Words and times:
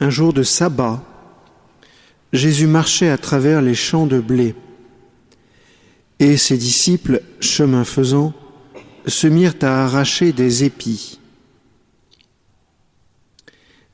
Un 0.00 0.10
jour 0.10 0.32
de 0.32 0.42
sabbat, 0.42 1.02
Jésus 2.32 2.66
marchait 2.66 3.10
à 3.10 3.18
travers 3.18 3.62
les 3.62 3.74
champs 3.74 4.06
de 4.06 4.20
blé, 4.20 4.54
et 6.18 6.36
ses 6.36 6.56
disciples, 6.56 7.22
chemin 7.40 7.84
faisant, 7.84 8.34
se 9.06 9.26
mirent 9.26 9.54
à 9.62 9.84
arracher 9.84 10.32
des 10.32 10.64
épis. 10.64 11.20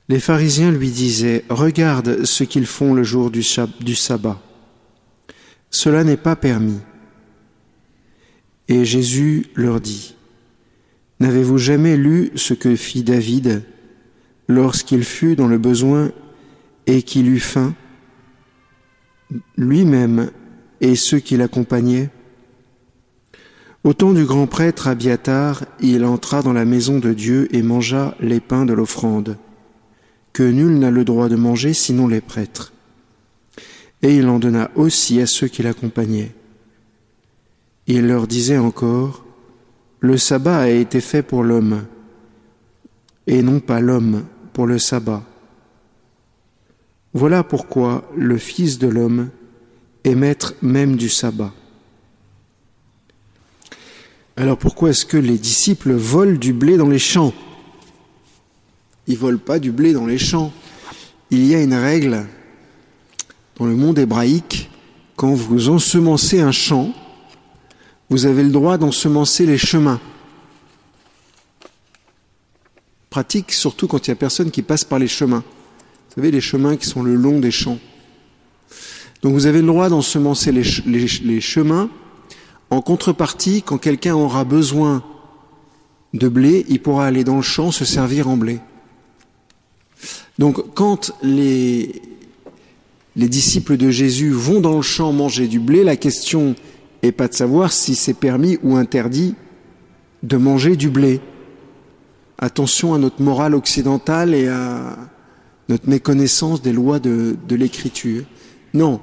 Les 0.08 0.18
pharisiens 0.18 0.72
lui 0.72 0.90
disaient, 0.90 1.44
Regarde 1.48 2.24
ce 2.24 2.42
qu'ils 2.42 2.66
font 2.66 2.94
le 2.94 3.04
jour 3.04 3.30
du, 3.30 3.42
sabbat. 3.42 4.40
Cela 5.70 6.02
n'est 6.02 6.16
pas 6.16 6.34
permis. 6.34 6.80
Et 8.66 8.84
Jésus 8.84 9.46
leur 9.54 9.80
dit, 9.80 10.16
N'avez-vous 11.20 11.58
jamais 11.58 11.96
lu 11.96 12.32
ce 12.34 12.54
que 12.54 12.74
fit 12.74 13.04
David? 13.04 13.62
Lorsqu'il 14.50 15.04
fut 15.04 15.36
dans 15.36 15.46
le 15.46 15.58
besoin 15.58 16.10
et 16.86 17.02
qu'il 17.02 17.28
eut 17.28 17.40
faim, 17.40 17.74
lui-même 19.56 20.30
et 20.80 20.96
ceux 20.96 21.20
qui 21.20 21.36
l'accompagnaient 21.36 22.10
Au 23.84 23.92
temps 23.92 24.12
du 24.12 24.24
grand 24.24 24.46
prêtre 24.46 24.88
Abiatar, 24.88 25.64
il 25.80 26.04
entra 26.04 26.42
dans 26.42 26.52
la 26.52 26.64
maison 26.64 26.98
de 26.98 27.12
Dieu 27.12 27.48
et 27.54 27.62
mangea 27.62 28.16
les 28.20 28.40
pains 28.40 28.66
de 28.66 28.72
l'offrande, 28.72 29.38
que 30.32 30.42
nul 30.42 30.78
n'a 30.78 30.90
le 30.90 31.04
droit 31.04 31.28
de 31.28 31.36
manger 31.36 31.72
sinon 31.72 32.08
les 32.08 32.20
prêtres. 32.20 32.72
Et 34.02 34.16
il 34.16 34.28
en 34.28 34.38
donna 34.38 34.70
aussi 34.74 35.20
à 35.20 35.26
ceux 35.26 35.46
qui 35.46 35.62
l'accompagnaient. 35.62 36.32
Il 37.86 38.06
leur 38.06 38.26
disait 38.26 38.58
encore, 38.58 39.24
Le 40.00 40.16
sabbat 40.16 40.58
a 40.58 40.68
été 40.68 41.00
fait 41.00 41.22
pour 41.22 41.44
l'homme, 41.44 41.84
et 43.26 43.42
non 43.42 43.60
pas 43.60 43.80
l'homme 43.80 44.24
pour 44.52 44.66
le 44.66 44.78
sabbat. 44.78 45.22
Voilà 47.12 47.42
pourquoi 47.42 48.08
le 48.16 48.38
Fils 48.38 48.78
de 48.78 48.88
l'homme 48.88 49.30
est 50.04 50.14
maître 50.14 50.54
même 50.62 50.96
du 50.96 51.08
sabbat. 51.08 51.52
Alors 54.36 54.56
pourquoi 54.56 54.90
est-ce 54.90 55.04
que 55.04 55.16
les 55.16 55.38
disciples 55.38 55.92
volent 55.92 56.38
du 56.38 56.52
blé 56.52 56.76
dans 56.76 56.88
les 56.88 56.98
champs? 56.98 57.34
Ils 59.06 59.18
volent 59.18 59.38
pas 59.38 59.58
du 59.58 59.72
blé 59.72 59.92
dans 59.92 60.06
les 60.06 60.18
champs. 60.18 60.52
Il 61.30 61.44
y 61.46 61.54
a 61.54 61.62
une 61.62 61.74
règle 61.74 62.26
dans 63.58 63.66
le 63.66 63.76
monde 63.76 63.98
hébraïque, 63.98 64.70
quand 65.16 65.34
vous 65.34 65.68
ensemencez 65.68 66.40
un 66.40 66.52
champ, 66.52 66.94
vous 68.08 68.24
avez 68.24 68.42
le 68.42 68.48
droit 68.48 68.78
d'ensemencer 68.78 69.44
les 69.44 69.58
chemins. 69.58 70.00
Pratique 73.10 73.52
surtout 73.52 73.88
quand 73.88 74.06
il 74.06 74.10
n'y 74.10 74.12
a 74.12 74.16
personne 74.16 74.52
qui 74.52 74.62
passe 74.62 74.84
par 74.84 75.00
les 75.00 75.08
chemins. 75.08 75.42
Vous 76.08 76.14
savez, 76.14 76.30
les 76.30 76.40
chemins 76.40 76.76
qui 76.76 76.86
sont 76.86 77.02
le 77.02 77.14
long 77.14 77.40
des 77.40 77.50
champs. 77.50 77.78
Donc 79.22 79.34
vous 79.34 79.46
avez 79.46 79.60
le 79.60 79.66
droit 79.66 79.88
d'ensemencer 79.88 80.52
les, 80.52 81.40
chemins. 81.40 81.90
En 82.70 82.80
contrepartie, 82.80 83.62
quand 83.62 83.78
quelqu'un 83.78 84.14
aura 84.14 84.44
besoin 84.44 85.02
de 86.14 86.28
blé, 86.28 86.64
il 86.68 86.80
pourra 86.80 87.06
aller 87.06 87.24
dans 87.24 87.36
le 87.36 87.42
champ 87.42 87.70
se 87.70 87.84
servir 87.84 88.28
en 88.28 88.36
blé. 88.36 88.60
Donc 90.38 90.74
quand 90.74 91.12
les, 91.22 92.00
les 93.16 93.28
disciples 93.28 93.76
de 93.76 93.90
Jésus 93.90 94.30
vont 94.30 94.60
dans 94.60 94.76
le 94.76 94.82
champ 94.82 95.12
manger 95.12 95.48
du 95.48 95.60
blé, 95.60 95.84
la 95.84 95.96
question 95.96 96.54
et 97.02 97.12
pas 97.12 97.28
de 97.28 97.34
savoir 97.34 97.72
si 97.72 97.94
c'est 97.94 98.14
permis 98.14 98.58
ou 98.62 98.76
interdit 98.76 99.34
de 100.22 100.36
manger 100.36 100.76
du 100.76 100.90
blé. 100.90 101.20
Attention 102.42 102.94
à 102.94 102.98
notre 102.98 103.20
morale 103.20 103.54
occidentale 103.54 104.34
et 104.34 104.48
à 104.48 104.96
notre 105.68 105.90
méconnaissance 105.90 106.62
des 106.62 106.72
lois 106.72 106.98
de, 106.98 107.36
l'écriture. 107.50 108.24
Non. 108.72 108.98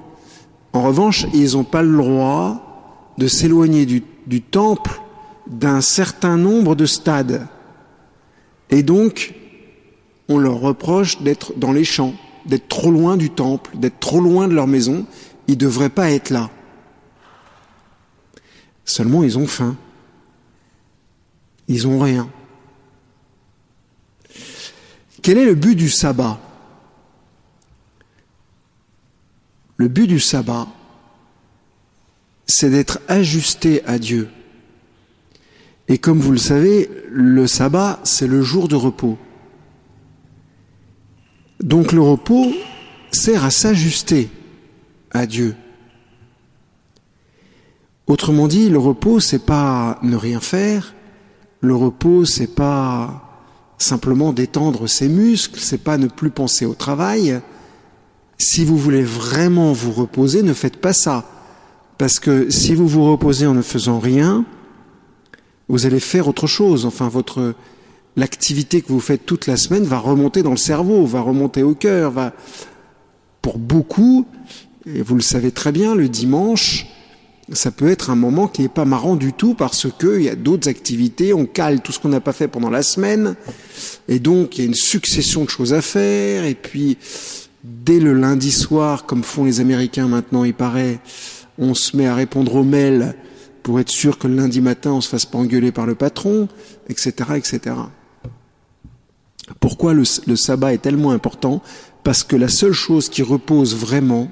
En 0.74 0.82
revanche, 0.82 1.28
ils 1.36 1.54
n'ont 1.54 1.64
pas 1.64 1.84
le 1.84 1.96
droit 1.96 3.14
de 3.20 3.28
s'éloigner 3.28 3.86
du, 3.86 4.42
temple 4.42 5.00
d'un 5.46 5.82
certain 5.82 6.36
nombre 6.36 6.76
de 6.76 6.88
stades. 6.88 7.48
Et 8.72 8.82
donc, 8.82 9.36
on 10.30 10.40
leur 10.40 10.60
reproche 10.60 11.22
d'être 11.22 11.54
dans 11.58 11.72
les 11.72 11.84
champs, 11.84 12.16
d'être 12.48 12.68
trop 12.68 12.90
loin 12.90 13.18
du 13.18 13.30
temple, 13.30 13.78
d'être 13.78 14.00
trop 14.00 14.20
loin 14.20 14.48
de 14.48 14.56
leur 14.56 14.66
maison. 14.66 15.06
Ils 15.48 15.54
ne 15.54 15.60
devraient 15.60 15.90
pas 15.90 16.10
être 16.10 16.32
là. 16.32 16.50
Seulement, 18.84 19.24
ils 19.24 19.38
ont 19.38 19.48
faim. 19.48 19.76
Ils 21.68 21.88
ont 21.88 22.00
rien. 22.00 22.28
Quel 25.28 25.40
est 25.40 25.46
le 25.46 25.56
but 25.56 25.76
du 25.76 25.90
sabbat 25.90 26.40
Le 29.76 29.90
but 29.90 30.08
du 30.08 30.22
sabbat, 30.22 30.70
c'est 32.46 32.70
d'être 32.70 33.02
ajusté 33.10 33.84
à 33.84 34.00
Dieu. 34.00 34.30
Et 35.90 35.98
comme 35.98 36.22
vous 36.22 36.32
le 36.32 36.38
savez, 36.38 36.90
le 37.12 37.46
sabbat, 37.46 38.00
c'est 38.06 38.26
le 38.26 38.42
jour 38.42 38.70
de 38.70 38.78
repos. 38.78 39.18
Donc 41.62 41.92
le 41.92 42.02
repos 42.02 42.50
sert 43.12 43.44
à 43.44 43.50
s'ajuster 43.50 44.30
à 45.12 45.26
Dieu. 45.26 45.58
Autrement 48.06 48.48
dit, 48.48 48.70
le 48.70 48.80
repos, 48.80 49.20
c'est 49.20 49.46
pas 49.46 50.00
ne 50.04 50.16
rien 50.16 50.40
faire. 50.40 50.96
Le 51.60 51.76
repos, 51.76 52.24
c'est 52.24 52.56
pas 52.56 53.27
simplement 53.78 54.34
détendre 54.34 54.88
ses 54.88 55.08
muscles, 55.08 55.60
c'est 55.60 55.84
pas 55.84 55.98
ne 55.98 56.08
plus 56.08 56.32
penser 56.32 56.66
au 56.66 56.74
travail. 56.74 57.42
Si 58.38 58.66
vous 58.66 58.78
voulez 58.78 59.04
vraiment 59.04 59.74
vous 59.74 59.92
reposer, 59.92 60.44
ne 60.44 60.54
faites 60.54 60.78
pas 60.78 60.94
ça. 60.94 61.26
Parce 61.98 62.20
que 62.20 62.50
si 62.50 62.76
vous 62.76 62.88
vous 62.88 63.10
reposez 63.10 63.48
en 63.48 63.54
ne 63.54 63.62
faisant 63.62 64.00
rien, 64.00 64.46
vous 65.68 65.86
allez 65.86 66.00
faire 66.00 66.28
autre 66.28 66.48
chose. 66.48 66.86
Enfin, 66.86 67.10
votre, 67.10 67.56
l'activité 68.16 68.82
que 68.82 68.92
vous 68.92 69.00
faites 69.00 69.26
toute 69.26 69.48
la 69.48 69.58
semaine 69.58 69.84
va 69.84 70.00
remonter 70.00 70.44
dans 70.44 70.52
le 70.52 70.58
cerveau, 70.58 71.06
va 71.06 71.22
remonter 71.22 71.64
au 71.64 71.74
cœur, 71.74 72.12
va, 72.12 72.34
pour 73.42 73.58
beaucoup, 73.58 74.26
et 74.86 75.02
vous 75.02 75.16
le 75.16 75.22
savez 75.22 75.52
très 75.52 75.72
bien, 75.72 75.96
le 75.96 76.10
dimanche, 76.10 76.88
ça 77.54 77.72
peut 77.72 77.88
être 77.88 78.10
un 78.10 78.16
moment 78.16 78.48
qui 78.48 78.62
n'est 78.62 78.68
pas 78.68 78.86
marrant 78.86 79.16
du 79.16 79.32
tout 79.32 79.54
parce 79.54 79.88
qu'il 79.98 80.22
y 80.22 80.30
a 80.30 80.36
d'autres 80.36 80.68
activités, 80.68 81.34
on 81.34 81.46
cale 81.46 81.82
tout 81.82 81.92
ce 81.92 82.00
qu'on 82.00 82.10
n'a 82.10 82.20
pas 82.20 82.34
fait 82.34 82.48
pendant 82.48 82.70
la 82.70 82.84
semaine, 82.84 83.36
et 84.08 84.20
donc 84.20 84.58
il 84.58 84.62
y 84.62 84.64
a 84.66 84.68
une 84.68 84.76
succession 84.76 85.46
de 85.46 85.50
choses 85.50 85.74
à 85.74 85.82
faire, 85.82 86.44
et 86.44 86.56
puis 86.56 86.98
dès 87.64 88.00
le 88.00 88.14
lundi 88.14 88.52
soir, 88.52 89.06
comme 89.06 89.24
font 89.24 89.46
les 89.46 89.62
Américains 89.62 90.08
maintenant, 90.08 90.44
il 90.44 90.54
paraît, 90.54 91.00
on 91.58 91.74
se 91.74 91.96
met 91.96 92.08
à 92.08 92.16
répondre 92.16 92.56
aux 92.56 92.64
mails 92.64 93.16
pour 93.64 93.80
être 93.80 93.92
sûr 93.92 94.18
que 94.18 94.28
le 94.28 94.36
lundi 94.36 94.62
matin 94.62 94.92
on 94.92 95.02
se 95.02 95.10
fasse 95.10 95.26
pas 95.26 95.38
engueuler 95.38 95.72
par 95.72 95.86
le 95.86 95.96
patron, 95.96 96.50
etc., 96.90 97.14
etc. 97.36 97.76
Pourquoi 99.62 99.94
le, 99.94 100.04
le 100.26 100.36
sabbat 100.36 100.74
est 100.74 100.82
tellement 100.82 101.12
important? 101.12 101.62
Parce 102.04 102.24
que 102.24 102.36
la 102.36 102.50
seule 102.50 102.74
chose 102.74 103.08
qui 103.08 103.22
repose 103.22 103.76
vraiment, 103.76 104.30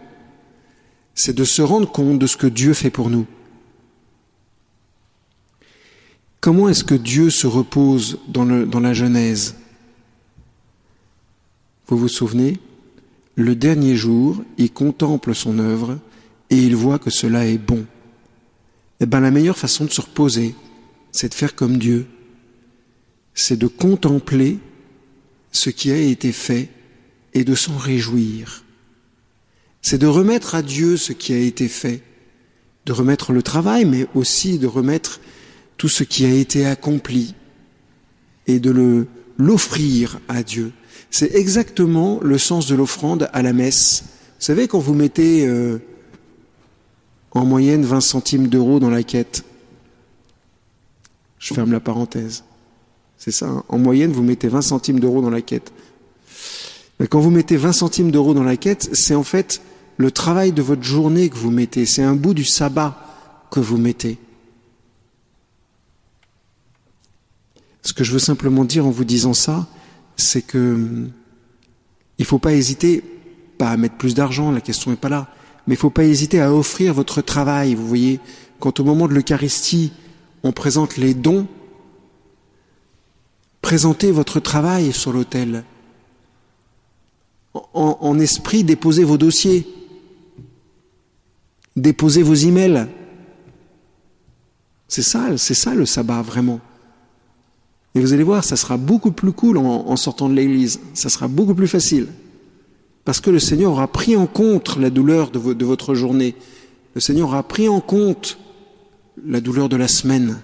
c'est 1.15 1.33
de 1.33 1.45
se 1.45 1.61
rendre 1.61 1.89
compte 1.89 2.19
de 2.19 2.27
ce 2.27 2.35
que 2.35 2.47
Dieu 2.47 2.73
fait 2.73 2.89
pour 2.89 3.09
nous. 3.09 3.25
Comment 6.41 6.69
est-ce 6.69 6.83
que 6.83 6.93
Dieu 6.93 7.29
se 7.29 7.47
repose 7.47 8.19
dans, 8.27 8.45
la 8.45 8.93
Genèse? 8.93 9.55
Vous 11.87 11.97
vous 11.97 12.09
souvenez? 12.09 12.59
Le 13.35 13.55
dernier 13.55 13.95
jour, 13.95 14.43
il 14.57 14.71
contemple 14.71 15.33
son 15.33 15.57
œuvre 15.57 15.97
et 16.49 16.57
il 16.57 16.75
voit 16.75 16.99
que 16.99 17.09
cela 17.09 17.47
est 17.47 17.57
bon. 17.57 17.85
Eh 18.99 19.05
bien, 19.05 19.21
la 19.21 19.31
meilleure 19.31 19.57
façon 19.57 19.85
de 19.85 19.89
se 19.89 20.01
reposer, 20.01 20.53
c'est 21.11 21.29
de 21.29 21.33
faire 21.33 21.55
comme 21.55 21.77
Dieu. 21.77 22.05
C'est 23.33 23.57
de 23.57 23.67
contempler 23.67 24.59
ce 25.51 25.69
qui 25.69 25.91
a 25.91 25.97
été 25.97 26.31
fait 26.31 26.69
et 27.33 27.43
de 27.43 27.55
s'en 27.55 27.77
réjouir 27.77 28.64
c'est 29.85 29.99
de 29.99 30.07
remettre 30.07 30.55
à 30.55 30.63
Dieu 30.63 30.97
ce 30.97 31.13
qui 31.13 31.31
a 31.31 31.37
été 31.37 31.67
fait, 31.67 32.01
de 32.87 32.91
remettre 32.91 33.33
le 33.33 33.43
travail, 33.43 33.85
mais 33.85 34.07
aussi 34.15 34.57
de 34.57 34.65
remettre 34.65 35.21
tout 35.77 35.89
ce 35.89 36.03
qui 36.03 36.25
a 36.25 36.33
été 36.33 36.65
accompli 36.65 37.35
et 38.47 38.59
de 38.59 38.71
le, 38.71 39.05
l'offrir 39.37 40.19
à 40.27 40.41
Dieu. 40.41 40.71
C'est 41.11 41.35
exactement 41.35 42.19
le 42.23 42.39
sens 42.39 42.65
de 42.65 42.73
l'offrande 42.73 43.29
à 43.31 43.43
la 43.43 43.53
messe. 43.53 44.05
Vous 44.39 44.45
savez, 44.45 44.67
quand 44.67 44.79
vous 44.79 44.95
mettez 44.95 45.45
euh, 45.45 45.77
en 47.29 47.45
moyenne 47.45 47.85
20 47.85 48.01
centimes 48.01 48.47
d'euros 48.47 48.79
dans 48.79 48.89
la 48.89 49.03
quête, 49.03 49.43
je 51.37 51.53
ferme 51.53 51.71
la 51.71 51.79
parenthèse, 51.79 52.43
c'est 53.19 53.29
ça, 53.29 53.45
hein. 53.45 53.63
en 53.69 53.77
moyenne 53.77 54.11
vous 54.11 54.23
mettez 54.23 54.47
20 54.47 54.63
centimes 54.63 54.99
d'euros 54.99 55.21
dans 55.21 55.29
la 55.29 55.43
quête. 55.43 55.71
Quand 57.07 57.19
vous 57.19 57.29
mettez 57.29 57.55
20 57.55 57.71
centimes 57.71 58.09
d'euros 58.09 58.33
dans 58.33 58.43
la 58.43 58.57
quête, 58.57 58.89
c'est 58.93 59.13
en 59.13 59.23
fait 59.23 59.61
le 59.97 60.11
travail 60.11 60.51
de 60.51 60.61
votre 60.61 60.83
journée 60.83 61.29
que 61.29 61.35
vous 61.35 61.51
mettez, 61.51 61.85
c'est 61.85 62.03
un 62.03 62.15
bout 62.15 62.33
du 62.33 62.43
sabbat 62.43 62.97
que 63.49 63.59
vous 63.59 63.77
mettez. 63.77 64.17
Ce 67.81 67.93
que 67.93 68.03
je 68.03 68.11
veux 68.11 68.19
simplement 68.19 68.65
dire 68.65 68.85
en 68.85 68.89
vous 68.89 69.05
disant 69.05 69.33
ça, 69.33 69.67
c'est 70.17 70.41
que 70.41 71.07
il 72.17 72.21
ne 72.21 72.25
faut 72.25 72.39
pas 72.39 72.53
hésiter, 72.53 73.03
pas 73.57 73.69
à 73.69 73.77
mettre 73.77 73.95
plus 73.95 74.15
d'argent, 74.15 74.51
la 74.51 74.61
question 74.61 74.91
n'est 74.91 74.97
pas 74.97 75.09
là, 75.09 75.27
mais 75.67 75.75
il 75.75 75.77
ne 75.77 75.81
faut 75.81 75.89
pas 75.89 76.05
hésiter 76.05 76.41
à 76.41 76.53
offrir 76.53 76.93
votre 76.93 77.21
travail. 77.21 77.75
Vous 77.75 77.87
voyez, 77.87 78.19
quand 78.59 78.79
au 78.79 78.83
moment 78.83 79.07
de 79.07 79.13
l'Eucharistie, 79.13 79.91
on 80.43 80.51
présente 80.51 80.97
les 80.97 81.13
dons, 81.13 81.47
présentez 83.61 84.11
votre 84.11 84.39
travail 84.39 84.93
sur 84.93 85.11
l'autel. 85.11 85.63
En, 87.73 88.19
esprit, 88.19 88.63
déposez 88.63 89.05
vos 89.05 89.17
dossiers, 89.17 89.65
déposez 91.75 92.23
vos 92.23 92.33
emails. 92.33 92.87
C'est 94.87 95.01
ça, 95.01 95.37
c'est 95.37 95.53
ça 95.53 95.73
le 95.73 95.85
sabbat 95.85 96.21
vraiment. 96.21 96.59
Et 97.95 97.99
vous 97.99 98.13
allez 98.13 98.23
voir, 98.23 98.43
ça 98.43 98.55
sera 98.55 98.77
beaucoup 98.77 99.11
plus 99.11 99.31
cool 99.31 99.57
en, 99.57 99.95
sortant 99.95 100.27
de 100.27 100.33
l'église. 100.33 100.81
Ça 100.93 101.09
sera 101.09 101.27
beaucoup 101.27 101.55
plus 101.55 101.67
facile. 101.67 102.07
Parce 103.05 103.21
que 103.21 103.29
le 103.29 103.39
Seigneur 103.39 103.71
aura 103.71 103.87
pris 103.87 104.15
en 104.15 104.27
compte 104.27 104.77
la 104.77 104.89
douleur 104.89 105.31
de 105.31 105.65
votre 105.65 105.95
journée. 105.95 106.35
Le 106.93 107.01
Seigneur 107.01 107.29
aura 107.29 107.43
pris 107.43 107.69
en 107.69 107.79
compte 107.79 108.37
la 109.25 109.39
douleur 109.39 109.69
de 109.69 109.77
la 109.77 109.87
semaine. 109.87 110.41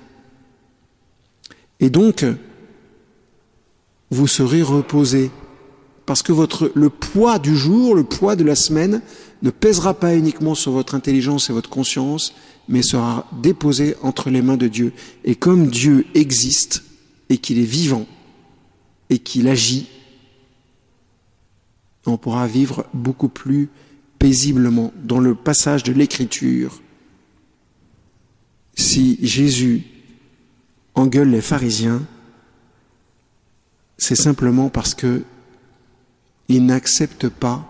Et 1.82 1.90
donc, 1.90 2.26
vous 4.12 4.28
serez 4.28 4.62
reposé. 4.62 5.32
Parce 6.06 6.24
que 6.24 6.32
votre, 6.32 6.72
le 6.76 6.90
poids 6.90 7.40
du 7.40 7.56
jour, 7.56 7.96
le 7.96 8.04
poids 8.04 8.36
de 8.36 8.44
la 8.44 8.56
semaine 8.56 9.02
ne 9.42 9.50
pèsera 9.50 9.94
pas 9.94 10.16
uniquement 10.16 10.56
sur 10.56 10.72
votre 10.72 10.96
intelligence 10.96 11.50
et 11.50 11.54
votre 11.54 11.70
conscience, 11.70 12.34
mais 12.68 12.82
sera 12.82 13.28
déposé 13.42 13.96
entre 14.02 14.30
les 14.30 14.42
mains 14.42 14.58
de 14.58 14.68
Dieu. 14.68 14.94
Et 15.24 15.36
comme 15.36 15.68
Dieu 15.68 16.06
existe 16.14 16.84
et 17.30 17.38
qu'il 17.38 17.60
est 17.60 17.64
vivant 17.64 18.06
et 19.10 19.20
qu'il 19.20 19.48
agit, 19.48 19.88
on 22.06 22.18
pourra 22.18 22.48
vivre 22.48 22.86
beaucoup 22.94 23.30
plus 23.30 23.70
paisiblement 24.20 24.92
dans 25.04 25.20
le 25.20 25.36
passage 25.36 25.84
de 25.84 25.94
l'Écriture. 25.94 26.82
Si 28.76 29.18
Jésus 29.22 29.84
engueule 30.96 31.30
les 31.30 31.42
pharisiens, 31.42 32.02
c'est 33.98 34.16
simplement 34.16 34.70
parce 34.70 34.96
que 34.96 35.24
ils 36.52 36.66
n'acceptent 36.66 37.30
pas 37.30 37.66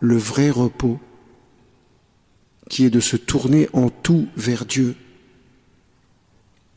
le 0.00 0.16
vrai 0.16 0.50
repos 0.50 0.98
qui 2.68 2.84
est 2.84 2.90
de 2.90 3.00
se 3.00 3.16
tourner 3.16 3.68
en 3.72 3.90
tout 3.90 4.26
vers 4.36 4.64
Dieu. 4.64 4.96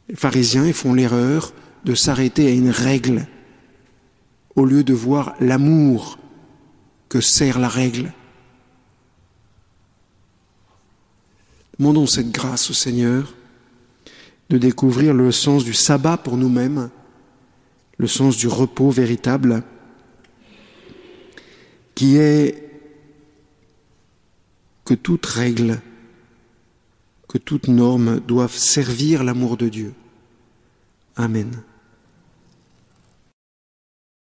Les 0.09 0.15
pharisiens 0.15 0.71
font 0.73 0.93
l'erreur 0.93 1.53
de 1.85 1.95
s'arrêter 1.95 2.47
à 2.47 2.51
une 2.51 2.69
règle 2.69 3.27
au 4.55 4.65
lieu 4.65 4.83
de 4.83 4.93
voir 4.93 5.35
l'amour 5.39 6.17
que 7.09 7.21
sert 7.21 7.59
la 7.59 7.69
règle. 7.69 8.11
Demandons 11.79 12.07
cette 12.07 12.31
grâce 12.31 12.69
au 12.69 12.73
Seigneur 12.73 13.33
de 14.49 14.57
découvrir 14.57 15.13
le 15.13 15.31
sens 15.31 15.63
du 15.63 15.73
sabbat 15.73 16.17
pour 16.17 16.37
nous-mêmes, 16.37 16.89
le 17.97 18.07
sens 18.07 18.37
du 18.37 18.47
repos 18.47 18.89
véritable, 18.89 19.63
qui 21.97 22.17
est 22.17 22.63
que 24.85 24.93
toute 24.93 25.25
règle, 25.25 25.81
que 27.27 27.39
toute 27.39 27.69
norme 27.69 28.19
doivent 28.19 28.55
servir 28.55 29.23
l'amour 29.23 29.57
de 29.57 29.67
Dieu. 29.67 29.93
Amen. 31.15 31.63